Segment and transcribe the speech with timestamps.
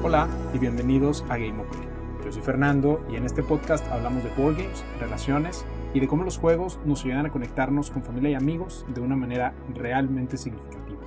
[0.00, 1.88] Hola y bienvenidos a Game Play.
[2.24, 6.22] Yo soy Fernando y en este podcast hablamos de board games, relaciones y de cómo
[6.22, 11.00] los juegos nos ayudan a conectarnos con familia y amigos de una manera realmente significativa.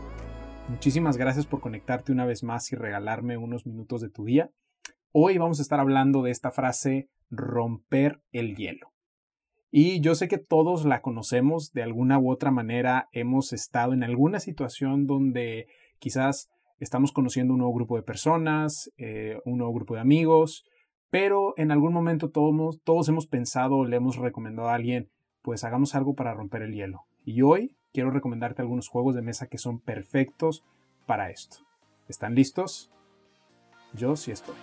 [0.68, 4.52] Muchísimas gracias por conectarte una vez más y regalarme unos minutos de tu día.
[5.14, 8.92] Hoy vamos a estar hablando de esta frase romper el hielo.
[9.72, 14.04] Y yo sé que todos la conocemos de alguna u otra manera, hemos estado en
[14.04, 15.68] alguna situación donde
[15.98, 16.50] quizás
[16.82, 20.66] estamos conociendo un nuevo grupo de personas, eh, un nuevo grupo de amigos,
[21.10, 25.10] pero en algún momento todos, todos hemos pensado o le hemos recomendado a alguien,
[25.42, 27.04] pues hagamos algo para romper el hielo.
[27.24, 30.64] Y hoy quiero recomendarte algunos juegos de mesa que son perfectos
[31.06, 31.58] para esto.
[32.08, 32.92] ¿Están listos?
[33.94, 34.56] Yo sí estoy.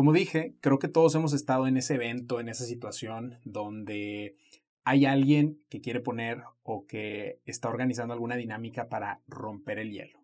[0.00, 4.34] Como dije, creo que todos hemos estado en ese evento, en esa situación donde
[4.82, 10.18] hay alguien que quiere poner o que está organizando alguna dinámica para romper el hielo.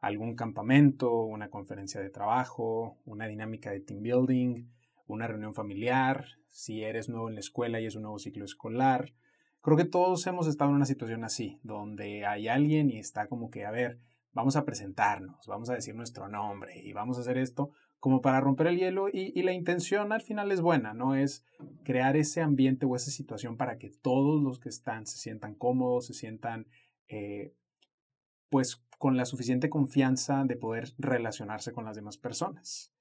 [0.00, 4.64] Algún campamento, una conferencia de trabajo, una dinámica de team building,
[5.06, 9.12] una reunión familiar, si eres nuevo en la escuela y es un nuevo ciclo escolar.
[9.60, 13.48] Creo que todos hemos estado en una situación así, donde hay alguien y está como
[13.48, 14.00] que, a ver,
[14.32, 17.70] vamos a presentarnos, vamos a decir nuestro nombre y vamos a hacer esto
[18.00, 21.14] como para romper el hielo y, la intención al final es buena, ¿no?
[21.14, 21.44] Es
[21.84, 26.06] crear ese ambiente o esa situación para que todos los que están se sientan cómodos,
[26.06, 26.66] se sientan
[27.08, 27.54] eh,
[28.48, 32.92] pues con la suficiente confianza de poder relacionarse con las demás personas.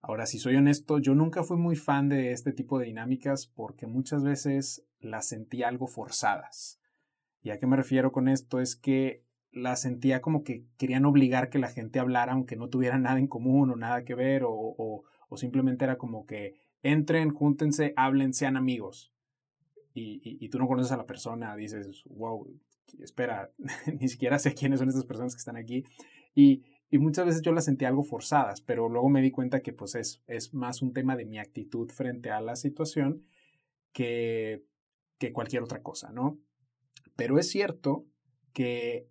[0.00, 3.86] Ahora, si soy honesto, yo nunca fui muy fan de este tipo de dinámicas porque
[3.86, 6.80] muchas veces las sentí algo forzadas.
[7.42, 8.60] ¿Y a qué me refiero con esto?
[8.60, 12.98] Es que la sentía como que querían obligar que la gente hablara aunque no tuviera
[12.98, 14.52] nada en común o nada que ver o,
[15.30, 19.12] o, simplemente era como que entren, júntense, hablen, sean amigos.
[19.94, 22.46] Y, y, y, tú no conoces a la persona, dices, wow,
[23.00, 23.50] espera,
[24.00, 25.84] ni siquiera sé quiénes son estas personas que están aquí.
[26.34, 29.72] Y, y muchas veces yo las sentí algo forzadas, pero luego me di cuenta que
[29.72, 33.24] pues es, es más un tema de mi actitud frente a la situación
[33.92, 34.62] que,
[35.18, 36.38] que cualquier otra cosa, ¿no?
[37.16, 38.06] Pero es cierto
[38.52, 39.08] que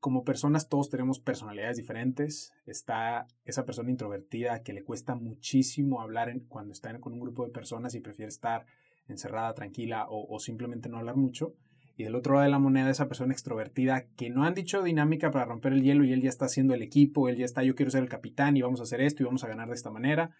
[0.00, 2.52] como personas todos tenemos personalidades diferentes.
[2.66, 7.50] Está esa persona introvertida que le cuesta muchísimo hablar cuando está con un grupo de
[7.50, 8.66] personas y prefiere estar
[9.08, 11.54] encerrada, tranquila o, simplemente no hablar mucho.
[11.96, 15.32] Y del otro lado de la moneda, esa persona extrovertida que no han dicho dinámica
[15.32, 17.74] para romper el hielo y él ya está haciendo el equipo, él ya está, yo
[17.74, 19.90] quiero ser el capitán y vamos a hacer esto y vamos a ganar de esta
[19.90, 20.30] manera.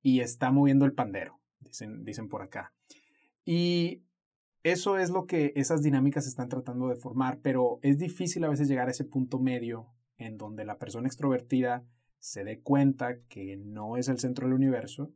[0.00, 2.72] Y está moviendo el pandero, dicen, dicen por acá.
[3.44, 4.02] Y
[4.62, 8.68] eso es lo que esas dinámicas están tratando de formar, pero es difícil a veces
[8.68, 11.84] llegar a ese punto medio en donde la persona extrovertida
[12.18, 15.12] se dé cuenta que no es el centro del universo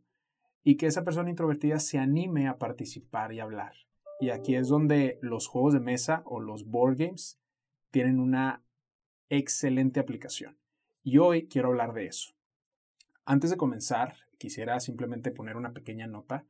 [0.64, 3.74] y que esa persona introvertida se anime a participar y hablar.
[4.18, 7.38] Y aquí es donde los juegos de mesa o los board games
[7.92, 8.64] tienen una
[9.28, 10.58] excelente aplicación.
[11.04, 12.34] Y hoy quiero hablar de eso.
[13.24, 16.44] Antes de comenzar, quisiera simplemente poner una pequeña nota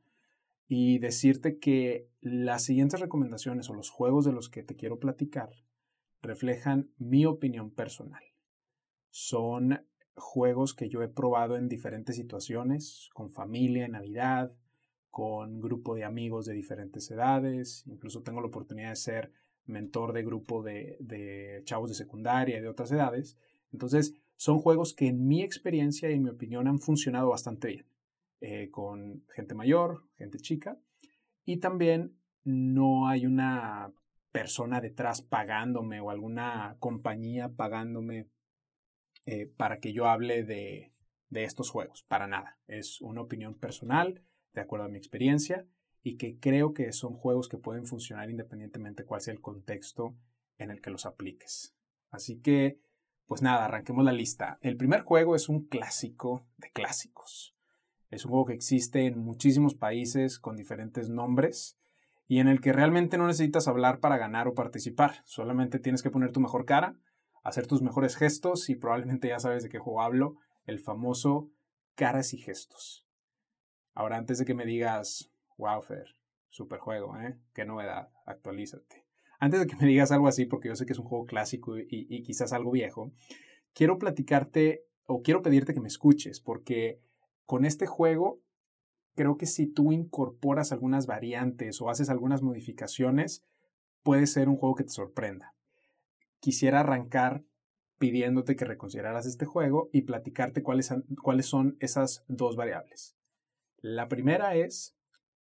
[0.67, 5.49] y decirte que las siguientes recomendaciones o los juegos de los que te quiero platicar
[6.21, 8.23] reflejan mi opinión personal.
[9.09, 9.85] Son
[10.15, 14.53] juegos que yo he probado en diferentes situaciones, con familia en Navidad,
[15.09, 19.31] con grupo de amigos de diferentes edades, incluso tengo la oportunidad de ser
[19.65, 23.37] mentor de grupo de, de chavos de secundaria y de otras edades.
[23.71, 27.85] Entonces, son juegos que en mi experiencia y en mi opinión han funcionado bastante bien.
[28.39, 30.77] Eh, con gente mayor, gente chica,
[31.43, 33.91] y también no hay una
[34.31, 38.29] persona detrás pagándome o alguna compañía pagándome
[39.25, 40.93] eh, para que yo hable de,
[41.29, 42.59] de estos juegos, para nada.
[42.67, 44.21] Es una opinión personal,
[44.53, 45.65] de acuerdo a mi experiencia,
[46.03, 50.15] y que creo que son juegos que pueden funcionar independientemente cuál sea el contexto
[50.59, 51.75] en el que los apliques.
[52.11, 52.79] Así que,
[53.25, 54.59] pues nada, arranquemos la lista.
[54.61, 57.56] El primer juego es un clásico de clásicos.
[58.09, 61.77] Es un juego que existe en muchísimos países con diferentes nombres
[62.27, 65.21] y en el que realmente no necesitas hablar para ganar o participar.
[65.25, 66.95] Solamente tienes que poner tu mejor cara,
[67.43, 71.49] hacer tus mejores gestos y probablemente ya sabes de qué juego hablo, el famoso
[71.95, 73.05] caras y gestos.
[73.93, 76.15] Ahora, antes de que me digas, wow, Fer,
[76.49, 77.37] super juego, ¿eh?
[77.53, 79.05] Qué novedad, actualízate.
[79.39, 81.77] Antes de que me digas algo así, porque yo sé que es un juego clásico
[81.77, 83.11] y, y quizás algo viejo,
[83.73, 86.99] quiero platicarte o quiero pedirte que me escuches, porque
[87.47, 88.39] con este juego,
[89.15, 93.43] creo que si tú incorporas algunas variantes o haces algunas modificaciones,
[94.03, 95.55] puede ser un juego que te sorprenda.
[96.39, 97.43] quisiera arrancar
[97.97, 103.17] pidiéndote que reconsideraras este juego y platicarte cuáles, cuáles son esas dos variables.
[103.77, 104.95] La primera es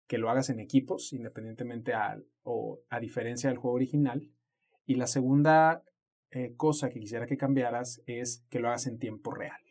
[0.06, 4.30] que lo hagas en equipos, independientemente a, o a diferencia del juego original.
[4.86, 5.82] Y la segunda
[6.30, 9.63] eh, cosa que quisiera que cambiaras es que lo hagas en tiempo real.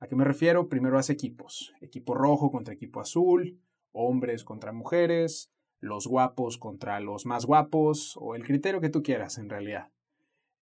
[0.00, 0.68] ¿A qué me refiero?
[0.68, 1.74] Primero haz equipos.
[1.80, 3.60] Equipo rojo contra equipo azul,
[3.92, 9.38] hombres contra mujeres, los guapos contra los más guapos, o el criterio que tú quieras
[9.38, 9.90] en realidad.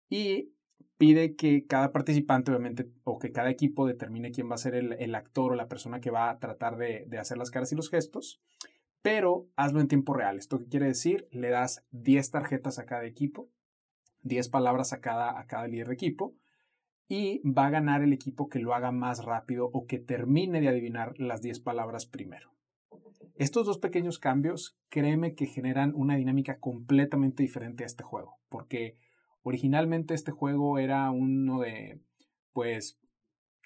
[0.09, 0.53] Y
[0.99, 5.15] pide que cada participante, obviamente, o que cada equipo determine quién va a ser el,
[5.15, 7.91] actor o la persona que va a tratar de, de, hacer las caras y los
[7.91, 8.41] gestos,
[9.03, 10.39] pero hazlo en tiempo real.
[10.39, 11.29] ¿Esto qué quiere decir?
[11.31, 13.51] Le das 10 tarjetas a cada equipo,
[14.23, 16.37] 10 palabras a cada, a cada líder de equipo,
[17.09, 20.69] y va a ganar el equipo que lo haga más rápido o que termine de
[20.69, 22.55] adivinar las 10 palabras primero.
[23.37, 28.97] Estos dos pequeños cambios, créeme que generan una dinámica completamente diferente a este juego, porque
[29.43, 32.01] originalmente este juego era uno de,
[32.53, 33.01] pues,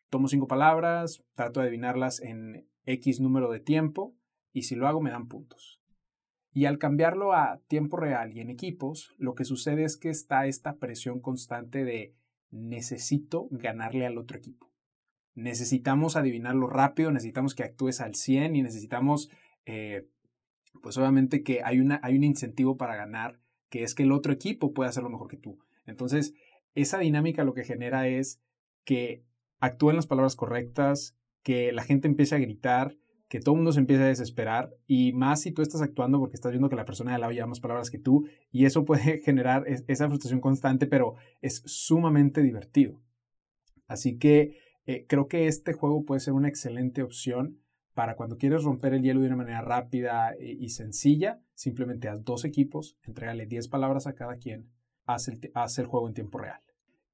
[0.09, 4.15] tomo cinco palabras, trato de adivinarlas en X número de tiempo
[4.53, 5.81] y si lo hago me dan puntos.
[6.51, 10.47] Y al cambiarlo a tiempo real y en equipos, lo que sucede es que está
[10.47, 12.15] esta presión constante de
[12.51, 14.71] necesito ganarle al otro equipo.
[15.35, 19.31] Necesitamos adivinarlo rápido, necesitamos que actúes al 100 y necesitamos,
[19.67, 20.09] eh,
[20.83, 24.33] pues obviamente que hay, una, hay un incentivo para ganar, que es que el otro
[24.33, 25.59] equipo pueda hacerlo mejor que tú.
[25.87, 26.35] Entonces,
[26.75, 28.41] esa dinámica lo que genera es
[28.85, 29.23] que
[29.61, 32.97] actúen las palabras correctas, que la gente empiece a gritar,
[33.29, 36.35] que todo el mundo se empiece a desesperar y más si tú estás actuando porque
[36.35, 38.85] estás viendo que la persona de al lado lleva más palabras que tú y eso
[38.85, 43.01] puede generar esa frustración constante, pero es sumamente divertido.
[43.87, 47.59] Así que eh, creo que este juego puede ser una excelente opción
[47.93, 51.43] para cuando quieres romper el hielo de una manera rápida y, sencilla.
[51.55, 54.71] Simplemente haz dos equipos, entrégale 10 palabras a cada quien,
[55.05, 56.61] haz el, haz el juego en tiempo real.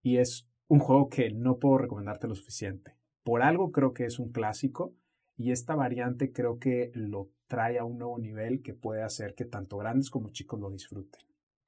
[0.02, 2.96] Y es un juego que no puedo recomendarte lo suficiente.
[3.22, 4.94] Por algo creo que es un clásico
[5.36, 9.44] y esta variante creo que lo trae a un nuevo nivel que puede hacer que
[9.44, 11.20] tanto grandes como chicos lo disfruten.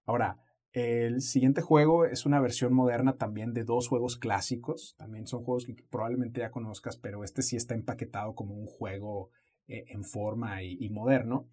[0.04, 0.38] Ahora,
[0.72, 4.94] el siguiente juego es una versión moderna también de dos juegos clásicos.
[4.98, 9.30] También son juegos que probablemente ya conozcas, pero este sí está empaquetado como un juego
[9.68, 11.48] eh, en forma y, moderno.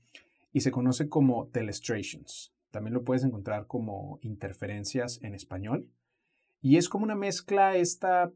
[0.52, 2.54] Y se conoce como Telestrations.
[2.70, 5.90] También lo puedes encontrar como interferencias en español.
[6.60, 8.30] Y es como una mezcla esta,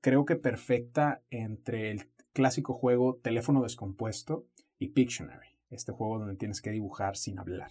[0.00, 4.46] creo que perfecta, entre el clásico juego Teléfono Descompuesto
[4.78, 7.70] y Pictionary, este juego donde tienes que dibujar sin hablar.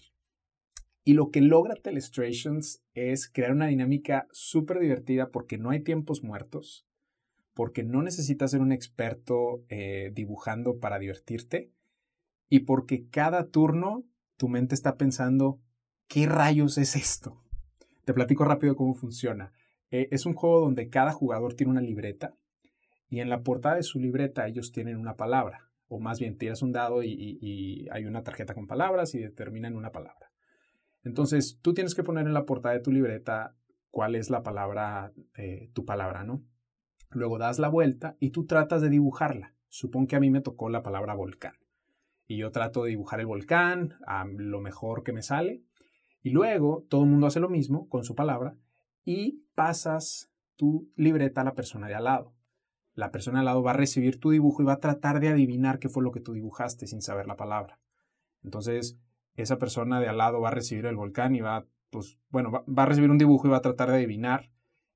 [1.04, 6.22] Y lo que logra Telestrations es crear una dinámica súper divertida porque no hay tiempos
[6.22, 6.86] muertos,
[7.54, 11.72] porque no necesitas ser un experto eh, dibujando para divertirte
[12.48, 14.04] y porque cada turno
[14.36, 15.60] tu mente está pensando,
[16.06, 17.42] ¿qué rayos es esto?
[18.04, 19.52] Te platico rápido cómo funciona.
[19.90, 22.36] Eh, es un juego donde cada jugador tiene una libreta
[23.12, 26.62] y en la portada de su libreta ellos tienen una palabra, o más bien tiras
[26.62, 30.32] un dado y, hay una tarjeta con palabras y determinan una palabra.
[31.04, 33.54] Entonces tú tienes que poner en la portada de tu libreta
[33.90, 36.42] cuál es la palabra, eh, tu palabra, ¿no?
[37.10, 39.52] Luego das la vuelta y tú tratas de dibujarla.
[39.68, 41.56] Supón que a mí me tocó la palabra volcán.
[42.26, 45.62] Y yo trato de dibujar el volcán a lo mejor que me sale.
[46.22, 48.56] Y luego todo el mundo hace lo mismo con su palabra
[49.04, 52.32] y pasas tu libreta a la persona de al lado
[52.94, 55.78] la persona al lado va a recibir tu dibujo y va a tratar de adivinar
[55.78, 57.80] qué fue lo que tú dibujaste sin saber la palabra.
[58.42, 58.98] Entonces,
[59.36, 62.82] esa persona de al lado va a recibir el volcán y va, pues, bueno, va,
[62.82, 64.50] a recibir un dibujo y va a tratar de adivinar,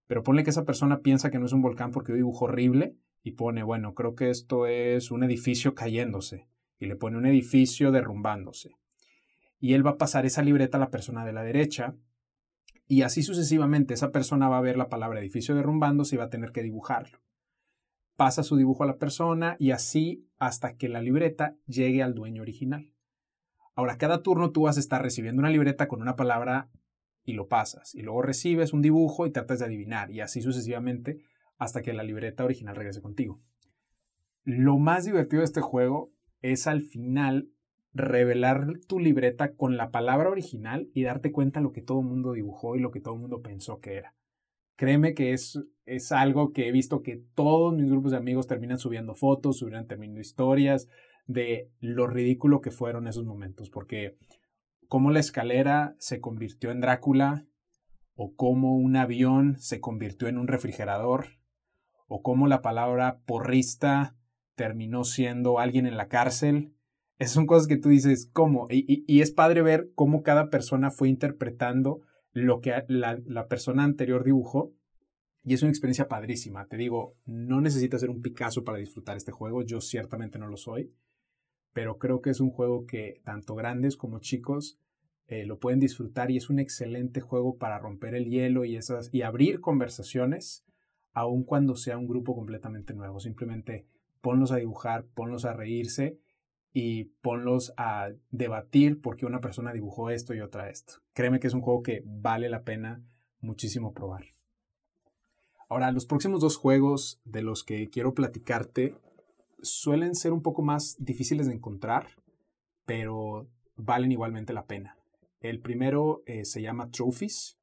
[0.07, 2.97] pero ponle que esa persona piensa que no es un volcán porque yo dibujo horrible
[3.23, 6.49] y pone, bueno, creo que esto es un edificio cayéndose
[6.79, 8.77] y le pone un edificio derrumbándose.
[9.59, 11.95] Y él va a pasar esa libreta a la persona de la derecha
[12.87, 16.31] y así sucesivamente esa persona va a ver la palabra edificio derrumbándose y va a
[16.31, 17.26] tener que dibujarlo
[18.17, 22.43] pasa su dibujo a la persona y así hasta que la libreta llegue al dueño
[22.43, 22.93] original.
[23.75, 26.71] Ahora, cada turno tú vas a estar recibiendo una libreta con una palabra
[27.25, 31.19] y lo pasas, y luego recibes un dibujo y tratas de adivinar, y así sucesivamente
[31.59, 33.41] hasta que la libreta original regrese contigo.
[34.45, 37.51] Lo más divertido de este juego es al final
[37.93, 42.33] revelar tu libreta con la palabra original y darte cuenta lo que todo el mundo
[42.33, 44.15] dibujó y lo que todo el mundo pensó que era.
[44.77, 48.79] Créeme que es, es algo que he visto que todos mis grupos de amigos terminan
[48.79, 50.89] subiendo fotos, terminan terminando historias
[51.27, 54.17] de lo ridículo que fueron esos momentos, porque
[54.89, 57.47] cómo la escalera se convirtió en Drácula,
[58.15, 61.27] o cómo un avión se convirtió en un refrigerador,
[62.09, 64.17] o cómo la palabra porrista
[64.55, 66.73] terminó siendo alguien en la cárcel.
[67.19, 68.69] Esas son cosas que tú dices, ¿cómo?
[68.71, 72.01] Y, es padre ver cómo cada persona fue interpretando
[72.37, 74.75] lo que la, persona anterior dibujó
[75.43, 76.67] y es una experiencia padrísima.
[76.67, 79.63] Te digo, no necesitas ser un Picasso para disfrutar este juego.
[79.63, 80.93] Yo ciertamente no lo soy.
[81.73, 84.79] Pero creo que es un juego que tanto grandes como chicos
[85.29, 89.09] eh, lo pueden disfrutar y es un excelente juego para romper el hielo y, esas,
[89.15, 90.67] y abrir conversaciones,
[91.15, 93.19] aun cuando sea un grupo completamente nuevo.
[93.19, 93.87] Simplemente
[94.21, 96.19] ponlos a dibujar, ponlos a reírse
[96.79, 101.01] y ponlos a debatir por qué una persona dibujó esto y otra esto.
[101.15, 103.03] Créeme que es un juego que vale la pena
[103.41, 104.27] muchísimo probar.
[105.71, 108.95] Ahora, los próximos dos juegos de los que quiero platicarte
[109.63, 112.09] suelen ser un poco más difíciles de encontrar,
[112.85, 114.99] pero valen igualmente la pena.
[115.41, 117.59] El primero eh, se llama Trophies.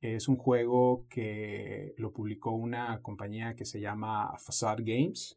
[0.00, 5.36] Es un juego que lo publicó una compañía que se llama Facade Games.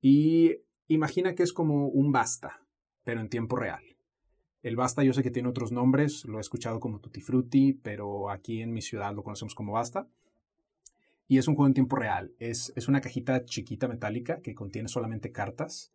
[0.00, 0.56] Y
[0.94, 2.60] imagina que es como un Basta,
[3.04, 3.82] pero en tiempo real.
[4.62, 8.30] El Basta yo sé que tiene otros nombres, lo he escuchado como Tutti Frutti, pero
[8.30, 10.06] aquí en mi ciudad lo conocemos como Basta
[11.30, 12.32] y es un juego en tiempo real.
[12.40, 15.92] Es, es una cajita chiquita metálica que contiene solamente cartas.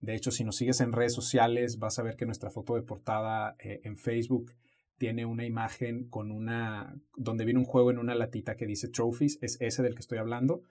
[0.00, 2.80] De hecho, si nos sigues en redes sociales, vas a ver que nuestra foto de
[2.80, 4.54] portada eh, en Facebook
[4.96, 6.96] tiene una imagen con una.
[7.16, 9.38] donde viene un juego en una latita que dice Trophies.
[9.42, 10.62] Es ese del que estoy hablando.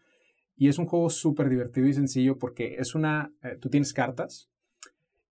[0.58, 3.32] Y es un juego súper divertido y sencillo porque es una.
[3.44, 4.50] Eh, tú tienes cartas.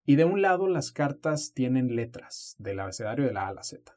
[0.05, 3.65] Y de un lado las cartas tienen letras del abecedario de la A a la
[3.65, 3.93] Z.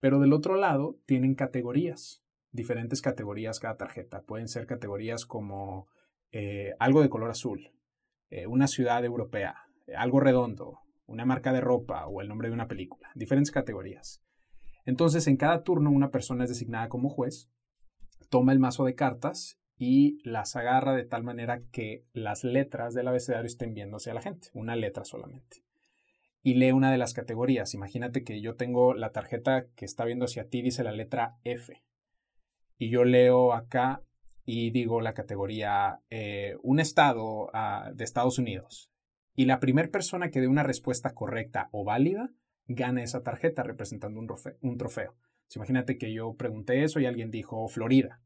[0.00, 4.22] Pero del otro lado tienen categorías diferentes categorías cada tarjeta.
[4.22, 5.86] Pueden ser categorías como
[6.32, 7.70] eh, algo de color azul,
[8.30, 12.66] eh, una ciudad europea, algo redondo, una marca de ropa o el nombre de una
[12.66, 13.10] película.
[13.14, 14.22] Diferentes categorías.
[14.84, 17.50] Entonces, en cada turno una persona es designada como juez,
[18.30, 23.08] toma el mazo de cartas y las agarra de tal manera que las letras del
[23.08, 25.58] abecedario estén viéndose a la gente, una letra solamente.
[26.42, 27.74] Y lee una de las categorías.
[27.74, 31.82] Imagínate que yo tengo la tarjeta que está viendo hacia ti, dice la letra F
[32.78, 34.02] y yo leo acá
[34.44, 38.90] y digo la categoría eh, un estado ah, de Estados Unidos.
[39.34, 42.30] Y la primera persona que dé una respuesta correcta o válida
[42.68, 44.28] gana esa tarjeta representando un,
[44.60, 45.14] un trofeo.
[45.54, 48.20] imagínate que yo pregunté eso y alguien dijo Florida.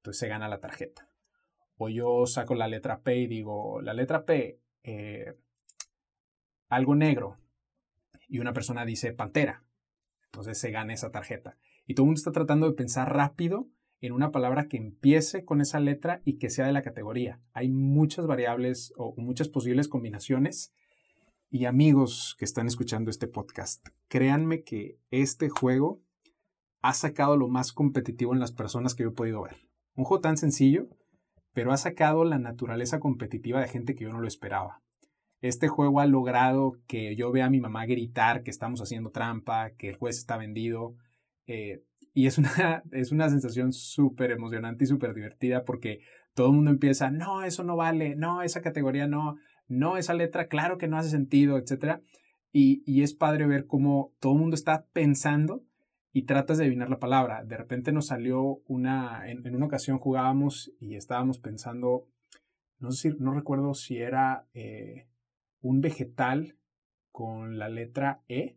[0.00, 1.10] Entonces se gana la tarjeta.
[1.76, 5.36] O yo saco la letra P y digo, la letra P, eh,
[6.70, 7.36] algo negro.
[8.26, 9.62] Y una persona dice Pantera.
[10.24, 11.58] Entonces se gana esa tarjeta.
[11.86, 13.68] Y todo el mundo está tratando de pensar rápido
[14.00, 17.42] en una palabra que empiece con esa letra y que sea de la categoría.
[17.52, 20.72] Hay muchas variables o muchas posibles combinaciones.
[21.50, 26.00] Y amigos que están escuchando este podcast, créanme que este juego
[26.80, 29.69] ha sacado lo más competitivo en las personas que yo he podido ver.
[30.00, 30.88] Un juego tan sencillo,
[31.52, 34.80] pero ha sacado la naturaleza competitiva de gente que yo no lo esperaba.
[35.42, 39.72] Este juego ha logrado que yo vea a mi mamá gritar que estamos haciendo trampa,
[39.76, 40.94] que el juez está vendido.
[41.46, 41.82] Eh,
[42.14, 46.00] y es una, es una sensación súper emocionante y súper divertida porque
[46.32, 49.36] todo el mundo empieza, no, eso no vale, no, esa categoría no,
[49.68, 52.00] no, esa letra, claro que no hace sentido, etc.
[52.52, 55.62] Y, y es padre ver cómo todo el mundo está pensando
[56.12, 57.44] y tratas de adivinar la palabra.
[57.44, 62.08] De repente nos salió una, en, una ocasión jugábamos y estábamos pensando,
[62.78, 65.06] no sé si, no recuerdo si era eh,
[65.60, 66.56] un vegetal
[67.12, 68.56] con la letra E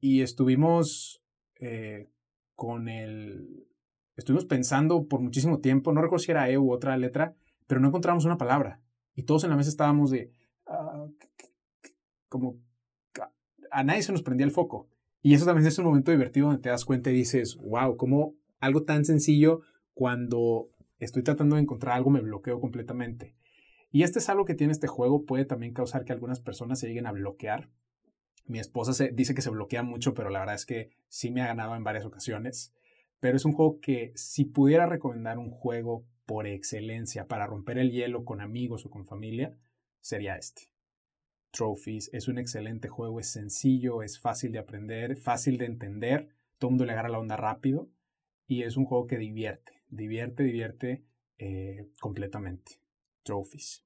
[0.00, 1.22] y estuvimos
[1.60, 2.10] eh,
[2.54, 3.66] con el...
[4.16, 7.34] Estuvimos pensando por muchísimo tiempo, no recuerdo si era E u otra letra,
[7.66, 8.80] pero no encontramos una palabra.
[9.14, 10.30] Y todos en la mesa estábamos de...
[10.66, 11.06] Ah,
[12.28, 12.58] como...
[13.70, 14.88] A nadie se nos prendía el foco.
[15.24, 18.36] Y eso también es un momento divertido donde te das cuenta y dices, wow, como
[18.60, 19.62] algo tan sencillo
[19.92, 20.68] cuando
[21.00, 23.34] estoy tratando de encontrar algo me bloqueo completamente.
[23.90, 26.86] Y este es algo que tiene este juego, puede también causar que algunas personas se
[26.86, 27.68] lleguen a bloquear
[28.46, 31.42] mi esposa se, dice que se bloquea mucho, pero la verdad es que sí me
[31.42, 32.74] ha ganado en varias ocasiones.
[33.20, 37.90] Pero es un juego que si pudiera recomendar un juego por excelencia para romper el
[37.90, 39.56] hielo con amigos o con familia,
[40.00, 40.73] sería este.
[41.54, 46.68] Trophies es un excelente juego, es sencillo, es fácil de aprender, fácil de entender, todo
[46.68, 47.88] el mundo le agarra la onda rápido
[48.46, 51.04] y es un juego que divierte, divierte, divierte
[51.38, 52.80] eh, completamente.
[53.22, 53.84] Trophies.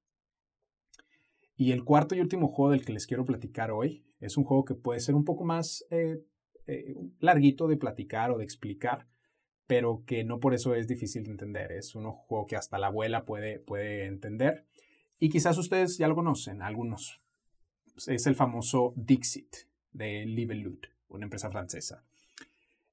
[1.56, 4.64] Y el cuarto y último juego del que les quiero platicar hoy es un juego
[4.64, 6.24] que puede ser un poco más eh,
[6.66, 9.06] eh, larguito de platicar o de explicar,
[9.66, 11.72] pero que no por eso es difícil de entender.
[11.72, 14.64] Es un juego que hasta la abuela puede, puede entender.
[15.18, 17.20] Y quizás ustedes ya lo conocen, algunos.
[18.06, 19.56] Es el famoso Dixit
[19.92, 22.04] de Livelut, una empresa francesa.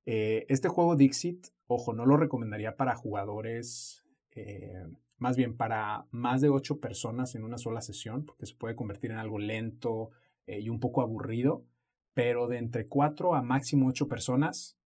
[0.05, 4.03] Eh, este juego Dixit, ojo, no lo recomendaría para jugadores,
[5.17, 9.11] más bien para más de ocho personas en una sola sesión, porque se puede convertir
[9.11, 10.11] en algo lento,
[10.47, 11.65] eh, y un poco aburrido,
[12.13, 14.77] pero de entre cuatro a máximo ocho personas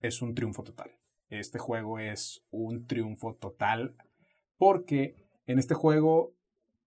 [0.00, 0.90] es un triunfo total.
[1.30, 3.96] Este juego es un triunfo total
[4.58, 5.16] porque
[5.46, 6.34] en este juego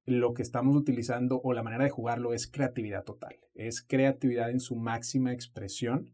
[0.05, 3.39] lo que estamos utilizando o la manera de jugarlo es creatividad total.
[3.53, 6.13] Es creatividad en su máxima expresión.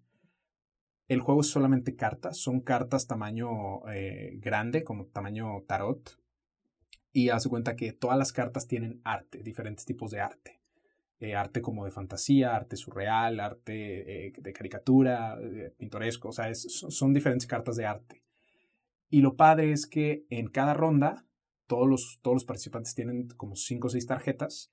[1.08, 6.20] El juego es solamente cartas, son cartas tamaño eh, grande, como tamaño tarot.
[7.13, 10.60] Y hace cuenta que todas las cartas tienen arte, diferentes tipos de arte.
[11.20, 15.39] Eh, arte como de fantasía, arte surreal, arte eh, de caricatura,
[15.77, 18.24] pintoresco, o sea, son diferentes cartas de arte.
[19.10, 21.26] Y lo padre es que en cada ronda
[21.67, 24.71] todos los, todos los participantes tienen como cinco o seis tarjetas.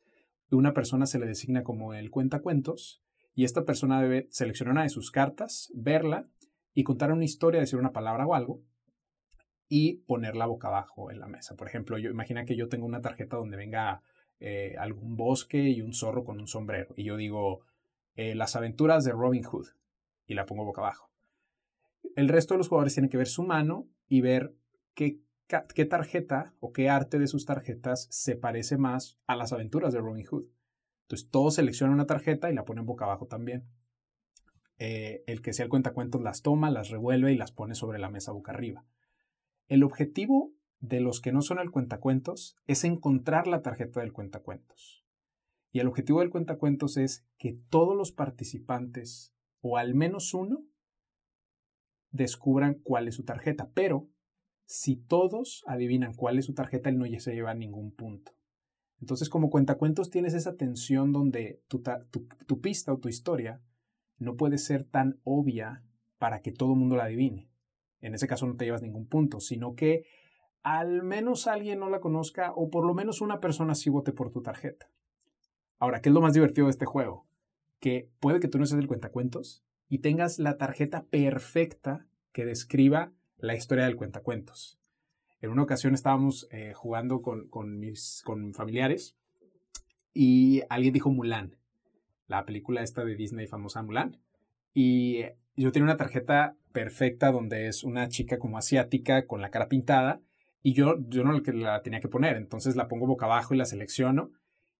[0.51, 3.03] Una persona se le designa como el cuentacuentos
[3.35, 6.29] y esta persona debe seleccionar una de sus cartas, verla
[6.73, 8.63] y contar una historia, decir una palabra o algo
[9.69, 11.57] y ponerla boca abajo en la mesa.
[11.57, 14.03] Por ejemplo, yo imagina que yo tengo una tarjeta donde venga
[14.41, 17.63] eh, algún bosque y un zorro con un sombrero y yo digo
[18.17, 19.69] eh, las aventuras de Robin Hood
[20.27, 21.11] y la pongo boca abajo.
[22.15, 24.55] El resto de los jugadores tienen que ver su mano y ver
[24.95, 29.93] qué qué tarjeta o qué arte de sus tarjetas se parece más a las aventuras
[29.93, 30.47] de Robin Hood.
[31.03, 33.65] Entonces todos seleccionan una tarjeta y la ponen boca abajo también.
[34.79, 38.11] Eh, el que sea el cuentacuentos las toma, las revuelve y las pone sobre la
[38.11, 38.85] mesa boca arriba.
[39.69, 45.05] El objetivo de los que no son el cuentacuentos es encontrar la tarjeta del cuentacuentos.
[45.73, 50.65] Y el objetivo del cuentacuentos es que todos los participantes, o al menos uno,
[52.11, 53.71] descubran cuál es su tarjeta.
[53.75, 54.09] Pero
[54.67, 58.33] si todos adivinan cuál es su tarjeta, él no ya se lleva ningún punto.
[59.01, 61.83] Entonces, como cuentacuentos, tienes esa tensión donde tu,
[62.61, 63.61] pista o tu historia
[64.19, 65.83] no puede ser tan obvia
[66.19, 67.51] para que todo el mundo la adivine.
[68.01, 70.05] En ese caso no te llevas ningún punto, sino que
[70.63, 74.31] al menos alguien no la conozca o por lo menos una persona sí vote por
[74.31, 74.91] tu tarjeta.
[75.79, 77.27] Ahora, ¿qué es lo más divertido de este juego?
[77.81, 83.13] Que puede que tú no seas el cuentacuentos y tengas la tarjeta perfecta que describa
[83.45, 84.79] la historia del cuentacuentos.
[85.41, 89.17] En una ocasión estábamos eh, jugando con, mis con familiares
[90.15, 91.57] y alguien dijo Mulan,
[92.27, 94.19] la película esta de Disney famosa Mulan.
[94.73, 95.25] Y
[95.57, 100.23] yo tenía una tarjeta perfecta donde es una chica como asiática con la cara pintada
[100.63, 103.67] y yo, yo no la tenía que poner, entonces la pongo boca abajo y la
[103.67, 104.33] selecciono.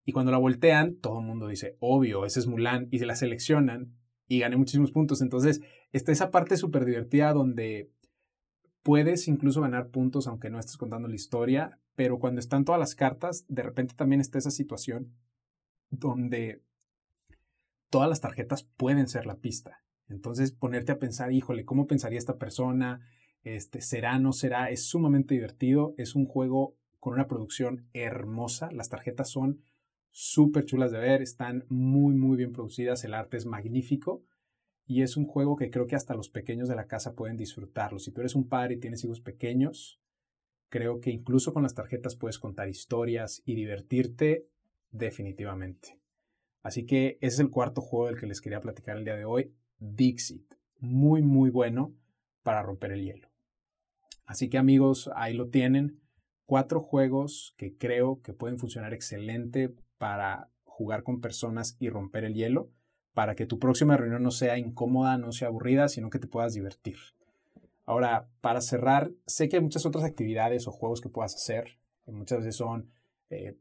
[0.07, 3.17] Y cuando la voltean, todo el mundo dice, obvio, ese es Mulan, y se la
[3.17, 3.95] seleccionan
[4.29, 5.23] y gané muchísimos puntos.
[5.23, 7.91] Entonces, está esa parte súper divertida donde
[8.85, 12.95] Puedes incluso ganar puntos aunque no estés contando la historia, pero cuando están todas las
[12.95, 15.11] cartas, de repente también está esa situación
[15.89, 16.61] donde
[17.89, 19.83] todas las tarjetas pueden ser la pista.
[20.11, 23.01] Entonces ponerte a pensar, híjole, ¿cómo pensaría esta persona?
[23.43, 24.69] Este, ¿Será, no será?
[24.69, 25.95] Es sumamente divertido.
[25.97, 28.71] Es un juego con una producción hermosa.
[28.71, 29.63] Las tarjetas son
[30.11, 33.03] súper chulas de ver, están muy, muy bien producidas.
[33.05, 34.23] El arte es magnífico
[34.87, 37.99] y es un juego que creo que hasta los pequeños de la casa pueden disfrutarlo.
[37.99, 40.01] Si tú eres un padre y tienes hijos pequeños,
[40.69, 44.47] creo que incluso con las tarjetas puedes contar historias y divertirte
[44.91, 45.99] definitivamente.
[46.63, 49.25] Así que ese es el cuarto juego del que les quería platicar el día de
[49.25, 50.55] hoy, Dixit.
[50.81, 51.95] Muy, muy bueno
[52.43, 53.31] para romper el hielo.
[54.27, 56.01] Así que amigos, ahí lo tienen.
[56.47, 62.35] Cuatro juegos que creo que pueden funcionar excelente para jugar con personas y romper el
[62.35, 62.71] hielo
[63.15, 66.55] para que tu próxima reunión no sea incómoda, no sea aburrida, sino que te puedas
[66.55, 66.97] divertir.
[67.87, 71.79] Ahora, para cerrar, sé que hay muchas otras actividades o juegos que puedas hacer.
[72.07, 72.91] Muchas veces son,
[73.31, 73.57] eh,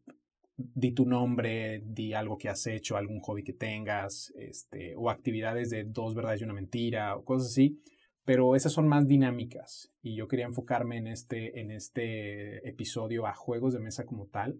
[0.58, 5.70] di tu nombre, di algo que has hecho, algún hobby que tengas, este, o actividades
[5.70, 7.80] de dos verdades y una mentira, o cosas así.
[8.26, 13.36] Pero esas son más dinámicas y yo quería enfocarme en este, en este episodio a
[13.36, 14.58] juegos de mesa como tal,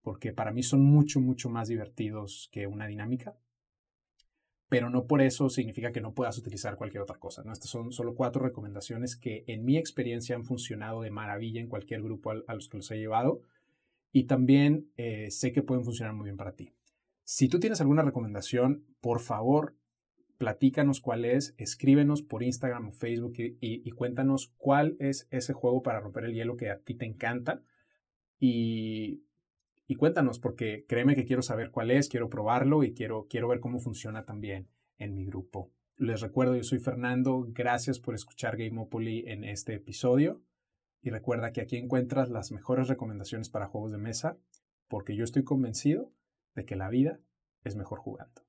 [0.00, 3.36] porque para mí son mucho, mucho más divertidos que una dinámica
[4.72, 7.42] pero no por eso significa que no puedas utilizar cualquier otra cosa.
[7.44, 7.52] ¿no?
[7.52, 12.00] Estas son solo cuatro recomendaciones que en mi experiencia han funcionado de maravilla en cualquier
[12.00, 13.42] grupo a, los que los he llevado
[14.12, 16.72] y también eh, sé que pueden funcionar muy bien para ti.
[17.22, 19.76] Si tú tienes alguna recomendación, por favor,
[20.38, 26.00] platícanos cuál es, escríbenos por Instagram o Facebook y, cuéntanos cuál es ese juego para
[26.00, 27.60] romper el hielo que a ti te encanta.
[28.40, 29.20] Y
[29.92, 33.60] y cuéntanos, porque créeme que quiero saber cuál es, quiero probarlo y quiero, quiero ver
[33.60, 35.70] cómo funciona también en mi grupo.
[35.98, 40.40] Les recuerdo, yo soy Fernando, gracias por escuchar Gameopoly en este episodio
[41.02, 44.38] y recuerda que aquí encuentras las mejores recomendaciones para juegos de mesa,
[44.88, 46.10] porque yo estoy convencido
[46.54, 47.20] de que la vida
[47.62, 48.41] es mejor jugando.